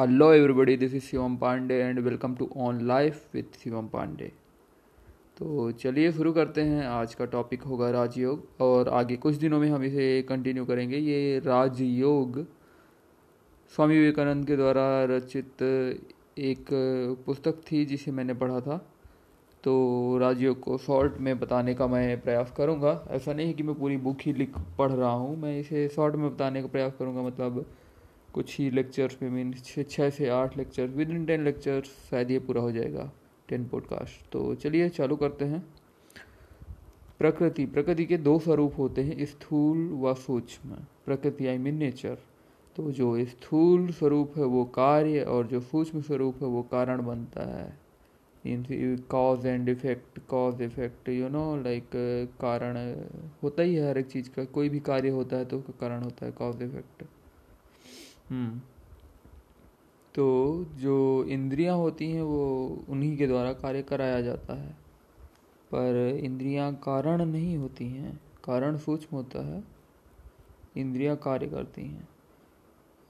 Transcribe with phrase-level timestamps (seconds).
[0.00, 4.30] Hello everybody this is Shivam Pandey and welcome to on life with Shivam Pandey
[5.38, 9.68] तो चलिए शुरू करते हैं। आज का टॉपिक होगा राजयोग और आगे कुछ दिनों में
[9.70, 12.38] हम इसे कंटिन्यू करेंगे। ये राजयोग
[13.72, 16.72] स्वामी विवेकानंद के द्वारा रचित एक
[17.26, 18.76] पुस्तक थी जिसे मैंने पढ़ा था।
[19.64, 23.74] तो राजयोग को शॉर्ट में बताने का मैं प्रयास करूँगा। ऐसा नहीं है कि मैं
[23.74, 27.22] पूरी बुक ही लिख पढ़ रहा हूँ। मैं इसे शॉर्ट में बताने का प्रयास करूँगा।
[27.22, 27.64] मतलब
[28.34, 29.52] कुछ ही लेक्चर्स में मीन
[29.88, 33.10] छः से आठ lecture within ten lecture शायद ये पूरा हो जाएगा
[33.48, 35.64] टेन पॉडकास्ट तो चलिए, चालू करते हैं।
[37.18, 40.76] प्रकृति प्रकृति के दो स्वरूप होते हैं, स्थूल व सूक्ष्म।
[41.06, 42.18] प्रकृति आई मीन नेचर
[42.76, 47.48] तो जो स्थूल स्वरूप है, वो कार्य और जो सूक्ष्म स्वरूप है, वो कारण बनता
[47.50, 47.78] है।
[49.10, 51.90] Cause and effect cause effect you know like
[52.40, 52.76] कारण
[53.42, 56.02] होता ही है हर एक चीज़ का। कोई भी कार्य होता है तो उसका कारण
[56.02, 57.04] होता है कॉज इफ़ेक्ट
[60.14, 64.70] तो जो इंद्रियाँ होती हैं, वो उन्हीं के द्वारा कार्य कराया जाता है।
[65.74, 69.64] पर इंद्रियाँ कारण नहीं होती हैं, कारण सूक्ष्म होता है।
[70.76, 72.08] इंद्रियाँ कार्य करती हैं।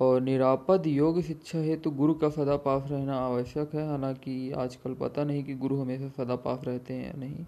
[0.00, 4.94] और निरापद योग शिक्षा है तो गुरु का सदा पास रहना आवश्यक है। हालाँकि आजकल
[4.94, 7.44] पता नहीं कि गुरु हमेशा सदा पास रहते हैं या नहीं।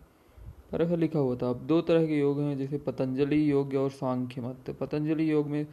[0.73, 3.91] पर ऐसा लिखा हुआ था, अब दो तरह के योग हैं, जैसे पतंजलि योग और
[3.91, 5.67] सांख्य मत। पतंजलि योग में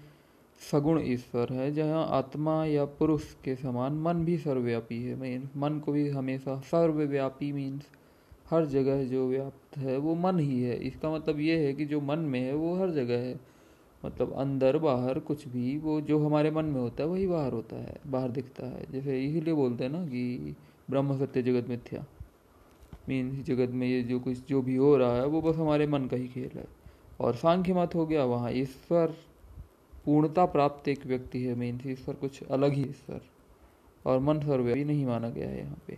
[0.60, 5.80] सगुण ईश्वर है, जहाँ आत्मा या पुरुष के समान मन भी सर्वव्यापी है। मीन मन
[5.80, 7.82] को भी हमेशा सर्वव्यापी मीन्स
[8.50, 12.02] हर जगह जो व्याप्त है, वो मन ही है। इसका मतलब ये है कि जो
[12.02, 13.40] मन में है, वो हर जगह है।
[14.06, 17.76] मतलब अंदर, बाहर कुछ भी, वो जो हमारे मन में होता है, वही बाहर होता
[17.76, 20.56] है, बाहर दिखता है। जैसे इसीलिए बोलते हैं ना कि
[20.90, 22.06] ब्रह्म सत्य जगत मिथ्या।
[23.10, 26.06] मीन्स जगत में ये जो कुछ, जो भी हो रहा है, वो बस हमारे मन
[26.06, 26.66] का ही खेल है।
[27.20, 29.14] और सांख्य मत हो गया, वहाँ ईश्वर
[30.06, 33.22] पूर्णता प्राप्त एक व्यक्ति है, मीन ईश्वर कुछ अलग ही ईश्वर
[34.06, 35.98] और मन सर्वव्यापी नहीं माना गया है यहाँ पे।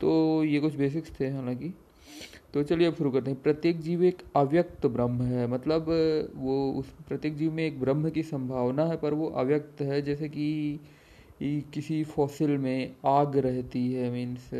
[0.00, 1.72] तो ये कुछ बेसिक्स थे हालाँकि।
[2.54, 5.86] तो चलिए अब शुरू करते हैं। प्रत्येक जीव एक अव्यक्त ब्रह्म है। मतलब
[6.36, 10.28] वो उस प्रत्येक जीव में एक ब्रह्म की संभावना है, पर वो अव्यक्त है, जैसे
[10.28, 10.80] कि
[11.42, 14.50] किसी फॉसिल में आग रहती है मीन्स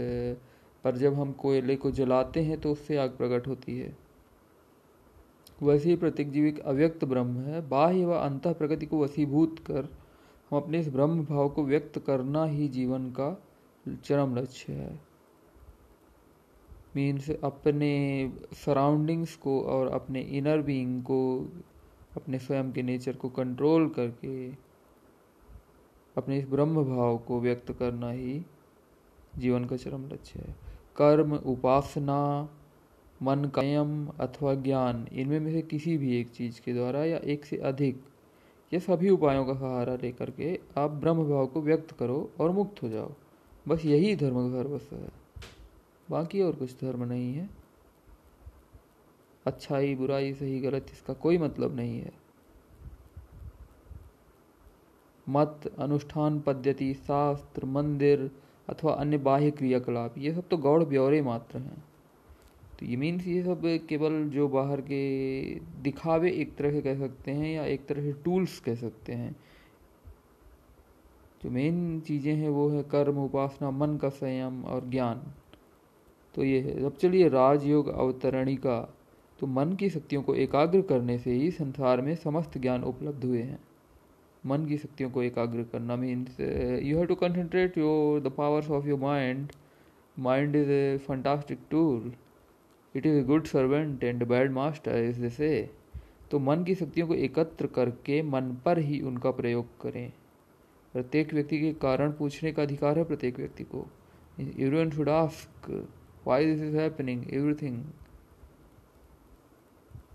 [0.84, 3.96] पर जब हम कोयले को जलाते हैं तो उससे आग प्रकट होती है।
[5.62, 9.88] वैसे ही प्रत्येक अव्यक्त ब्रह्म है। बाह्य व अंत प्रकृति को वसीभूत कर
[10.50, 13.42] हम अपने इस ब्रह्म भाव को व्यक्त करना ही जीवन का
[14.04, 15.00] चरम लक्ष्य है।
[16.96, 21.48] मीन्स अपने सराउंडिंग्स को और अपने इनर बीइंग को,
[22.16, 24.50] अपने स्वयं के नेचर को कंट्रोल करके
[26.16, 28.44] अपने इस ब्रह्म भाव को व्यक्त करना ही
[29.38, 30.56] जीवन का चरम लक्ष्य है।
[30.96, 32.48] कर्म, उपासना
[33.22, 37.44] मन, कायम अथवा ज्ञान, इनमें में से किसी भी एक चीज़ के द्वारा या एक
[37.44, 38.02] से अधिक,
[38.72, 42.82] ये सभी उपायों का सहारा लेकर के आप ब्रह्म भाव को व्यक्त करो और मुक्त
[42.82, 43.12] हो जाओ।
[43.68, 45.08] बस यही धर्म का सर्वस्व है।
[46.10, 47.50] बाकी और कुछ धर्म नहीं है।
[49.46, 52.12] अच्छाई, बुराई, सही, गलत, इसका कोई मतलब नहीं है।
[55.28, 58.30] मत, अनुष्ठान, पद्धति, शास्त्र, मंदिर
[58.68, 61.91] अथवा अन्य बाह्य क्रियाकलाप, ये सब तो गौड़ ब्यौरे मात्र हैं।
[62.82, 65.00] तो ये मीन्स ये सब केवल जो बाहर के
[65.82, 69.36] दिखावे एक तरह से कह सकते हैं या एक तरह से टूल्स कह सकते हैं।
[71.42, 75.22] जो मेन चीज़ें हैं वो है कर्म, उपासना, मन का संयम और ज्ञान।
[76.34, 78.94] तो ये है। अब चलिए राजयोग अवतरणिका।
[79.38, 83.42] तो मन की शक्तियों को एकाग्र करने से ही संसार में समस्त ज्ञान उपलब्ध हुए
[83.42, 83.58] हैं।
[84.46, 86.40] मन की शक्तियों को एकाग्र करना means
[86.82, 89.48] you have to concentrate your the powers of your mind
[90.18, 92.12] mind is a fantastic tool
[92.96, 95.70] it is a good servant and bad master is they
[96.30, 100.12] तो मन की शक्तियों को एकत्र करके मन पर ही उनका प्रयोग करें।
[100.92, 103.86] प्रत्येक व्यक्ति के कारण पूछने का अधिकार है प्रत्येक व्यक्ति को।
[104.40, 105.88] Everyone should ask
[106.28, 107.78] why this is happening, everything.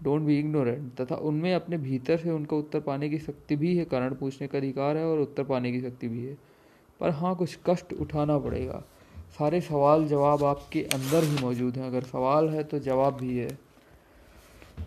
[0.04, 3.86] Don't be ignorant तथा उनमें अपने भीतर से उनका उत्तर पाने की शक्ति भी है।
[3.86, 6.38] कारण पूछने का अधिकार है और उत्तर पाने की शक्ति भी है।
[7.00, 8.84] पर हाँ कुछ कष्ट उठाना पड़ेगा।
[9.40, 13.60] सारे सवाल जवाब आपके अंदर ही मौजूद हैं। अगर सवाल है तो जवाब भी है।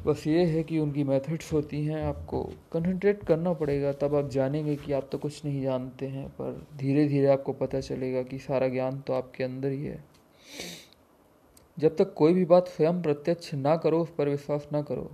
[0.07, 2.43] बस ये है कि उनकी मेथड्स होती हैं, आपको
[2.73, 7.09] कंसंट्रेट करना पड़ेगा। तब आप जानेंगे कि आप तो कुछ नहीं जानते हैं, पर धीरे
[7.09, 10.05] धीरे आपको पता चलेगा कि सारा ज्ञान तो आपके अंदर ही है।
[11.79, 15.11] जब तक कोई भी बात स्वयं प्रत्यक्ष ना करो, उस पर विश्वास ना करो।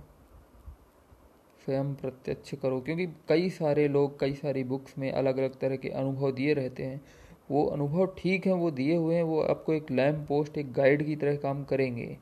[1.65, 5.89] स्वयं प्रत्यक्ष करो, क्योंकि कई सारे लोग, कई सारी बुक्स में अलग अलग तरह के
[5.89, 7.01] अनुभव दिए रहते हैं।
[7.49, 11.05] वो अनुभव ठीक है, वो दिए हुए हैं, वो आपको एक लैम्प पोस्ट एक गाइड
[11.05, 12.17] की तरह काम करेंगे।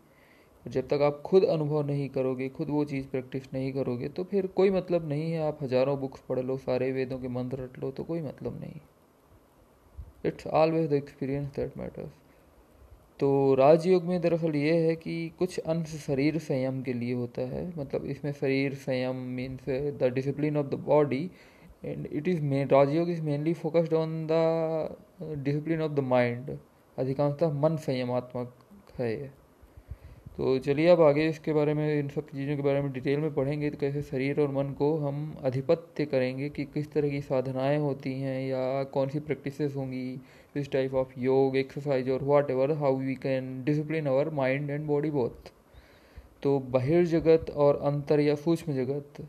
[0.66, 4.48] जब तक आप खुद अनुभव नहीं करोगे, खुद वो चीज़ प्रैक्टिस नहीं करोगे तो फिर
[4.56, 7.92] कोई मतलब नहीं है। आप हज़ारों बुक्स पढ़ लो, सारे वेदों के मंत्र रट लो
[7.92, 8.80] तो कोई मतलब नहीं।
[10.26, 12.12] It's always the experience that matters
[13.20, 17.68] तो राजयोग में दरअसल ये है कि कुछ अंश शरीर संयम के लिए होता है।
[17.78, 19.70] मतलब इसमें शरीर संयम means
[20.00, 21.30] the discipline of the body
[21.86, 26.58] and it is main Rajyoga is mainly focused on the discipline of the mind
[26.98, 28.54] अधिकांशतः मन संयमात्मक
[29.00, 29.46] है
[30.38, 33.34] तो चलिए अब आगे इसके बारे में, इन सब चीज़ों के बारे में डिटेल में
[33.34, 37.78] पढ़ेंगे तो कैसे शरीर और मन को हम अधिपत्य करेंगे कि किस तरह की साधनाएँ
[37.78, 40.22] होती हैं या कौन सी प्रैक्टिसेस होंगी
[40.56, 45.12] इस टाइप ऑफ़ योग एक्सरसाइज और whatever how we can discipline our mind and body
[45.12, 45.52] both
[46.44, 49.26] तो बहिर्जगत और अंतर या सूक्ष्म जगत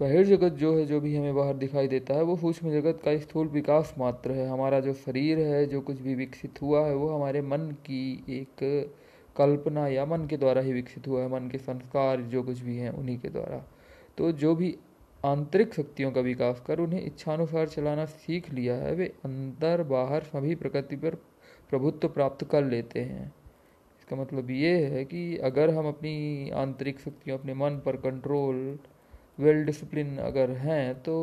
[0.00, 3.46] बहिर्जगत जो है, जो भी हमें बाहर दिखाई देता है, वो सूक्ष्म जगत का स्थूल
[3.46, 7.42] विकास मात्र है। हमारा जो शरीर है, जो कुछ भी विकसित हुआ है, वो हमारे
[7.42, 8.90] मन की एक
[9.36, 12.76] कल्पना या मन के द्वारा ही विकसित हुआ है। मन के संस्कार, जो कुछ भी
[12.76, 13.64] हैं, उन्हीं के द्वारा।
[14.18, 14.76] तो जो भी
[15.24, 20.54] आंतरिक शक्तियों का विकास कर, उन्हें इच्छानुसार चलाना सीख लिया है, वे अंदर बाहर सभी
[20.54, 21.14] प्रकृति पर
[21.70, 23.34] प्रभुत्व प्राप्त कर लेते हैं।
[23.98, 28.78] इसका मतलब ये है कि अगर हम अपनी आंतरिक शक्तियों, अपने मन पर कंट्रोल
[29.40, 31.16] वेल डिसिप्लिन अगर हैं तो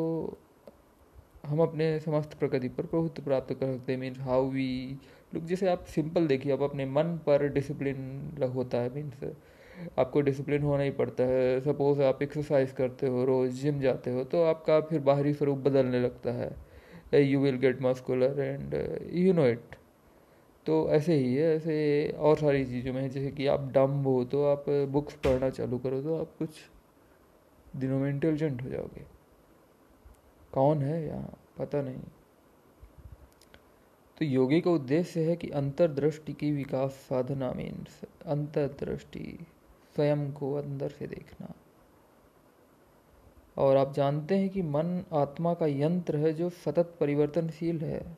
[1.45, 4.97] हम अपने समस्त प्रकृति पर प्रभुत्व प्राप्त कर सकते हैं। मीन्स हाउ वी
[5.33, 9.23] लुक जैसे आप सिंपल देखिए, आप अपने मन पर डिसिप्लिन होता है। मीन्स
[9.99, 14.23] आपको डिसिप्लिन होना ही पड़ता है। सपोज़ आप एक्सरसाइज करते हो, रोज़ जिम जाते हो
[14.23, 18.73] तो आपका फिर बाहरी स्वरूप बदलने लगता है। You will get muscular and
[19.15, 19.75] you know it
[20.65, 24.43] तो ऐसे ही है, ऐसे और सारी चीज़ों में जैसे कि आप डम्ब हो तो
[24.45, 26.49] आप बुक्स पढ़ना चालू करो तो आप कुछ
[27.77, 29.05] दिनों में इंटेलिजेंट हो जाओगे।
[30.53, 31.99] कौन है यहाँ पता नहीं।
[34.17, 39.47] तो योगी का उद्देश्य है कि अंतर्दृष्टि की विकास साधना मीन्स अंतर्दृष्टि,
[39.95, 41.53] स्वयं को अंदर से देखना।
[43.57, 48.17] और आप जानते हैं कि मन आत्मा का यंत्र है जो सतत परिवर्तनशील है।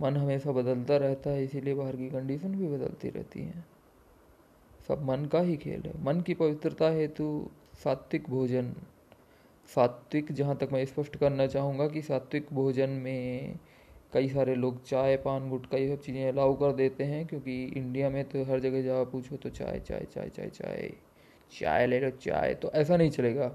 [0.00, 3.66] मन हमेशा बदलता रहता है, इसीलिए बाहर की कंडीशन भी बदलती रहती हैं।
[4.88, 7.50] सब मन का ही खेल है। मन की पवित्रता हेतु
[7.84, 8.72] सात्विक भोजन।
[9.68, 13.58] सात्विक, जहाँ तक मैं स्पष्ट करना चाहूँगा कि सात्विक भोजन में
[14.12, 18.10] कई सारे लोग चाय, पान गुटका ये सब चीज़ें अलाउ कर देते हैं, क्योंकि इंडिया
[18.10, 20.90] में तो हर जगह जहाँ पूछो तो चाय चाय चाय चाय चाय
[21.52, 23.48] चाय ले लो, चाय तो ऐसा नहीं चलेगा।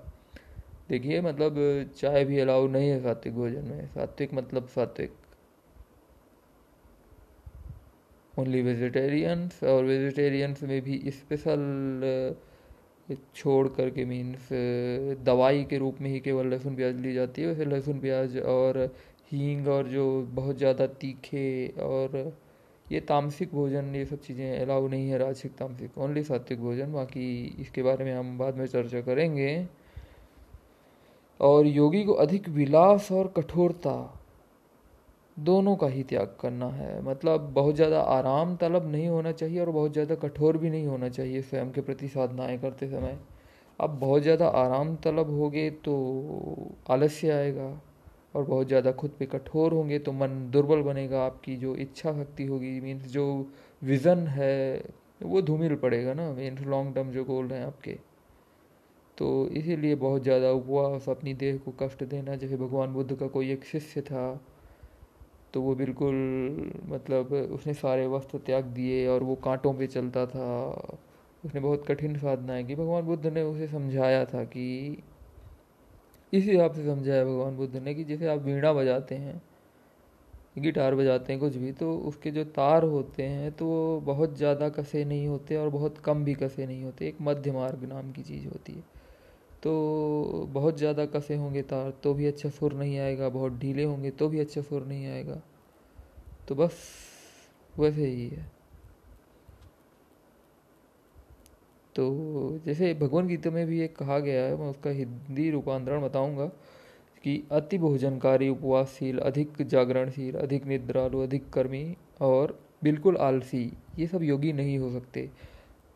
[0.90, 1.56] देखिए मतलब
[1.98, 5.12] चाय भी अलाउ नहीं है सात्विक भोजन में। सात्विक मतलब सात्विक।
[8.38, 11.60] ओनली वेजिटेरियंस और वेजिटेरियंस में भी स्पेशल
[13.36, 14.50] छोड़ करके मीन्स
[15.26, 18.78] दवाई के रूप में ही केवल लहसुन प्याज ली जाती है वैसे लहसुन प्याज और
[19.32, 22.34] हींग और जो बहुत ज़्यादा तीखे और
[22.88, 27.56] ये तामसिक भोजन, ये सब चीज़ें अलाउ नहीं है राजसिक तामसिक ओनली सात्विक भोजन। बाकी
[27.60, 29.66] इसके बारे में हम बाद में चर्चा करेंगे।
[31.40, 33.96] और योगी को अधिक विलास और कठोरता
[35.38, 39.70] दोनों का ही त्याग करना है। मतलब बहुत ज़्यादा आराम तलब नहीं होना चाहिए और
[39.72, 43.18] बहुत ज़्यादा कठोर भी नहीं होना चाहिए स्वयं के प्रति साधनाएँ करते समय।
[43.80, 45.96] अब बहुत ज़्यादा आराम तलब होगे तो
[46.92, 47.70] आलस्य आएगा
[48.36, 52.46] और बहुत ज़्यादा खुद पे कठोर होंगे तो मन दुर्बल बनेगा। आपकी जो इच्छा शक्ति
[52.46, 53.26] होगी मीन्स जो
[53.82, 54.84] विज़न है,
[55.22, 57.98] वो धूमिल पड़ेगा ना। मीन्स लॉन्ग टर्म जो गोल हैं आपके।
[59.18, 63.52] तो इसीलिए बहुत ज़्यादा उपवास, अपनी देह को कष्ट देना, जैसे भगवान बुद्ध का कोई
[63.52, 64.42] एक शिष्य था
[65.54, 66.16] तो वो बिल्कुल
[66.86, 70.46] मतलब उसने सारे वस्त्र त्याग दिए और वो कांटों पे चलता था।
[71.44, 74.66] उसने बहुत कठिन साधनाएँ की। भगवान बुद्ध ने उसे समझाया था कि,
[76.34, 79.42] इस हिसाब से समझाया भगवान बुद्ध ने कि जैसे आप वीणा बजाते हैं,
[80.56, 84.70] गिटार बजाते हैं, कुछ भी तो उसके जो तार होते हैं तो वो बहुत ज़्यादा
[84.72, 88.24] कसे नहीं होते और बहुत कम भी कसे नहीं होते। एक मध्य मार्ग नाम की
[88.24, 88.84] चीज़ होती है।
[89.64, 94.12] तो बहुत ज़्यादा कसे होंगे तार तो भी अच्छा सुर नहीं आएगा, बहुत ढीले होंगे
[94.12, 95.42] तो भी अच्छा सुर नहीं आएगा।
[96.48, 96.80] तो बस
[97.76, 98.52] वैसे ही है।
[101.96, 106.46] तो जैसे भगवान गीता में भी एक कहा गया है, मैं उसका हिंदी रूपांतरण बताऊँगा
[107.24, 111.86] कि अति भोजनकारी, उपवासशील, अधिक जागरणशील, अधिक निद्रालु, अधिक कर्मी
[112.22, 115.30] और बिल्कुल आलसी, ये सब योगी नहीं हो सकते।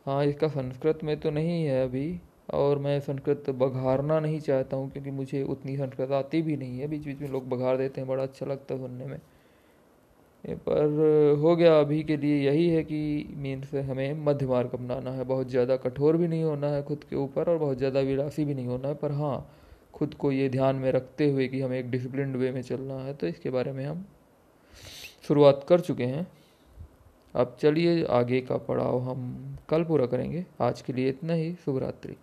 [0.05, 2.07] हाँ इसका संस्कृत में तो नहीं है अभी
[2.49, 6.87] और मैं संस्कृत बघारना नहीं चाहता हूँ क्योंकि मुझे उतनी संस्कृत आती भी नहीं है।
[6.87, 9.19] बीच बीच में लोग बघार देते हैं, बड़ा अच्छा लगता है सुनने में।
[10.43, 15.23] पर हो गया अभी के लिए यही है कि मीन्स हमें मध्य मार्ग अपनाना है।
[15.25, 18.53] बहुत ज़्यादा कठोर भी नहीं होना है खुद के ऊपर और बहुत ज़्यादा विलासी भी
[18.53, 19.49] नहीं होना है। पर हाँ
[19.93, 23.13] खुद को ये ध्यान में रखते हुए कि हमें एक डिसिप्लिन वे में चलना है
[23.13, 24.05] तो इसके बारे में हम
[25.27, 26.27] शुरुआत कर चुके हैं।
[27.35, 31.77] अब चलिए आगे का पड़ाव हम कल पूरा करेंगे। आज के लिए इतना ही। शुभ
[31.77, 32.15] रात्रि